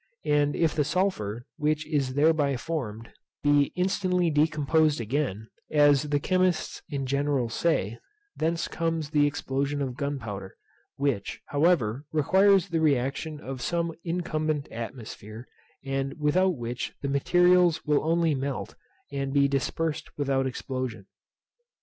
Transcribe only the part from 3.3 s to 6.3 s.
be instantly decomposed again, as the